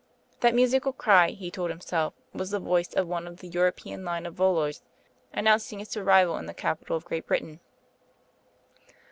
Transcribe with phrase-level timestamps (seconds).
[0.39, 4.25] That musical cry, he told himself, was the voice of one of the European line
[4.25, 4.81] of volors
[5.31, 7.59] announcing its arrival in the capital of Great Britain.